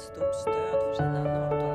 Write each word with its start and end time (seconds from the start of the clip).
отступишь, 0.00 0.44
то 0.44 0.50
я 0.50 0.94
движение 0.94 1.22
на 1.22 1.50
ногу. 1.50 1.69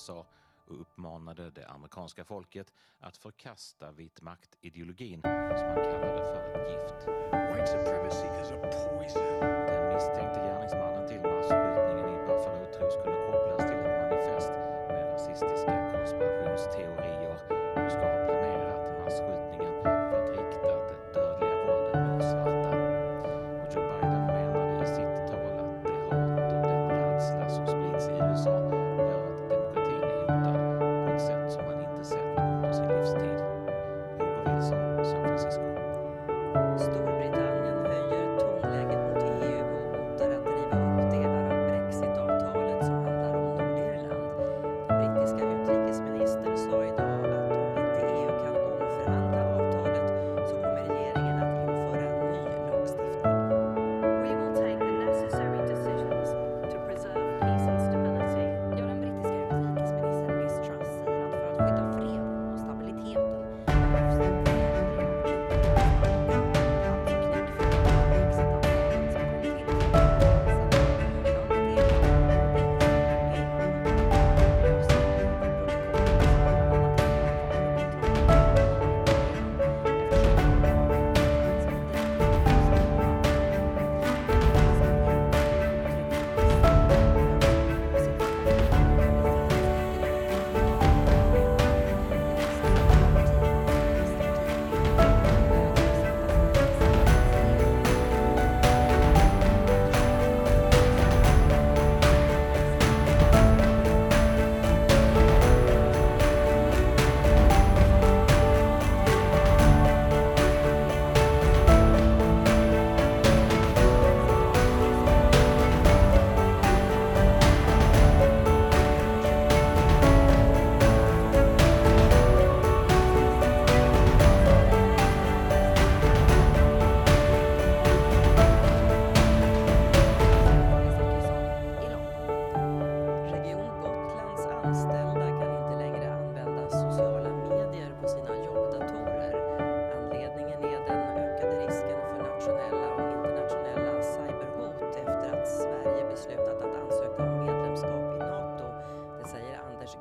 USA 0.00 0.26
och 0.66 0.80
uppmanade 0.80 1.50
det 1.50 1.68
amerikanska 1.68 2.24
folket 2.24 2.72
att 3.00 3.16
förkasta 3.16 3.92
vit 3.92 4.20
makt-ideologin 4.22 5.20
som 5.22 5.66
han 5.68 5.76
kallade 5.76 6.22
för 6.22 6.60
ett 6.60 6.70
gift. 6.70 7.08
White 7.52 7.66
supremacy 7.66 8.26
is 8.42 8.50
a 8.50 8.58
poison. 8.62 9.40
Den 9.40 9.94
misstänkte 9.94 10.40
gärningsmannen 10.40 11.08
till 11.08 11.20
masskjutningen 11.20 12.08
i 12.14 12.26
Buffalo 12.26 12.64
tros 12.74 12.94
kunna 12.94 13.16
kopplas 13.26 13.70
till 13.70 13.78
ett 13.78 14.00
manifest 14.02 14.50
med 14.88 15.12
rasistiska 15.12 15.92
konspirationsteorier 15.92 17.09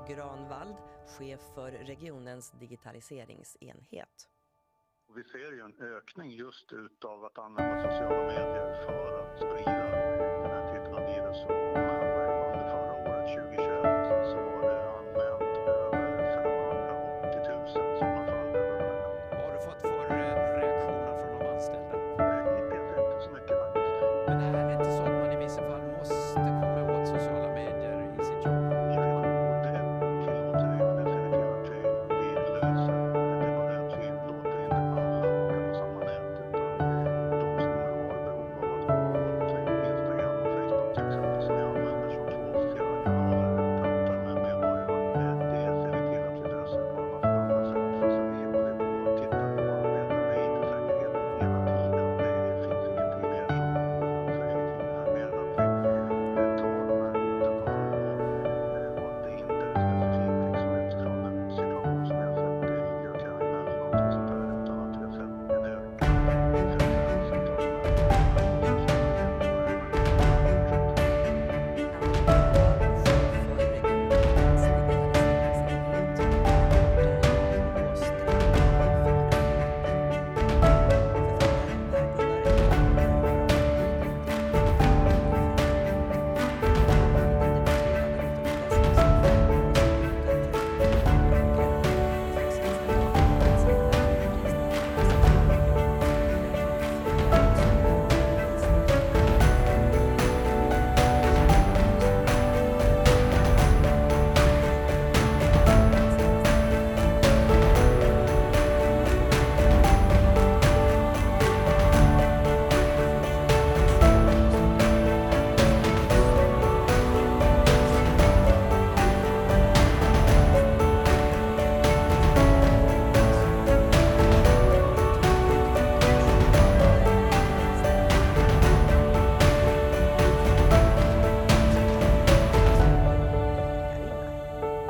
Granvald, 0.07 0.75
chef 1.17 1.39
för 1.55 1.71
regionens 1.71 2.51
digitaliseringsenhet. 2.51 4.29
Vi 5.15 5.23
ser 5.23 5.51
ju 5.51 5.61
en 5.61 5.81
ökning 5.81 6.31
just 6.31 6.73
utav 6.73 7.25
att 7.25 7.37
använda 7.37 7.83
sociala 7.83 8.27
medier 8.27 8.85
för 8.85 9.19
att 9.19 9.37
sprida 9.37 9.83
den 10.41 10.51
här 10.51 10.73
typen 10.73 10.93
av 10.93 11.01
virus 11.01 11.68